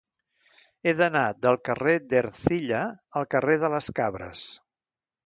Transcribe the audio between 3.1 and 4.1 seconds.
al carrer de les